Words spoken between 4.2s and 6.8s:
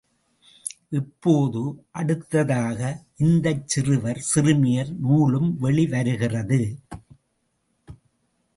சிறுமியர் நூலும் வெளிவருகிறது.